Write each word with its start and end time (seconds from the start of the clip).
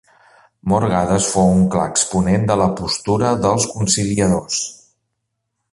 Morgades 0.71 1.27
fou 1.33 1.51
un 1.57 1.61
clar 1.75 1.85
exponent 1.91 2.49
de 2.53 2.57
la 2.63 2.69
postura 2.81 3.35
dels 3.45 3.69
conciliadors. 3.77 4.65